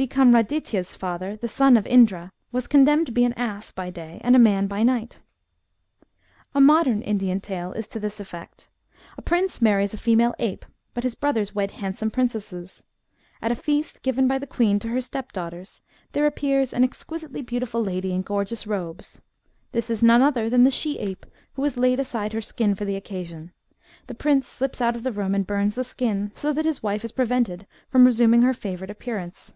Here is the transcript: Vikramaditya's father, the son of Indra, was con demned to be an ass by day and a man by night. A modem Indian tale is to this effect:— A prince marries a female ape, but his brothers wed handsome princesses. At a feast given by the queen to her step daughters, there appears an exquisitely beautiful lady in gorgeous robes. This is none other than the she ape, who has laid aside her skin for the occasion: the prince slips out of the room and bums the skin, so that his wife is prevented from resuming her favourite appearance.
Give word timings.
Vikramaditya's 0.00 0.94
father, 0.94 1.34
the 1.36 1.48
son 1.48 1.76
of 1.76 1.84
Indra, 1.84 2.30
was 2.52 2.68
con 2.68 2.84
demned 2.84 3.06
to 3.06 3.10
be 3.10 3.24
an 3.24 3.32
ass 3.32 3.72
by 3.72 3.90
day 3.90 4.20
and 4.22 4.36
a 4.36 4.38
man 4.38 4.68
by 4.68 4.84
night. 4.84 5.18
A 6.54 6.60
modem 6.60 7.02
Indian 7.04 7.40
tale 7.40 7.72
is 7.72 7.88
to 7.88 7.98
this 7.98 8.20
effect:— 8.20 8.70
A 9.18 9.22
prince 9.22 9.60
marries 9.60 9.92
a 9.94 9.98
female 9.98 10.36
ape, 10.38 10.64
but 10.94 11.02
his 11.02 11.16
brothers 11.16 11.52
wed 11.52 11.72
handsome 11.72 12.12
princesses. 12.12 12.84
At 13.42 13.50
a 13.50 13.56
feast 13.56 14.04
given 14.04 14.28
by 14.28 14.38
the 14.38 14.46
queen 14.46 14.78
to 14.78 14.88
her 14.90 15.00
step 15.00 15.32
daughters, 15.32 15.82
there 16.12 16.26
appears 16.26 16.72
an 16.72 16.84
exquisitely 16.84 17.42
beautiful 17.42 17.82
lady 17.82 18.12
in 18.12 18.22
gorgeous 18.22 18.68
robes. 18.68 19.20
This 19.72 19.90
is 19.90 20.00
none 20.00 20.22
other 20.22 20.48
than 20.48 20.62
the 20.62 20.70
she 20.70 20.96
ape, 21.00 21.26
who 21.54 21.64
has 21.64 21.76
laid 21.76 21.98
aside 21.98 22.32
her 22.34 22.40
skin 22.40 22.76
for 22.76 22.84
the 22.84 22.94
occasion: 22.94 23.50
the 24.06 24.14
prince 24.14 24.46
slips 24.46 24.80
out 24.80 24.94
of 24.94 25.02
the 25.02 25.10
room 25.10 25.34
and 25.34 25.44
bums 25.44 25.74
the 25.74 25.82
skin, 25.82 26.30
so 26.36 26.52
that 26.52 26.66
his 26.66 26.84
wife 26.84 27.04
is 27.04 27.10
prevented 27.10 27.66
from 27.88 28.04
resuming 28.04 28.42
her 28.42 28.54
favourite 28.54 28.92
appearance. 28.92 29.54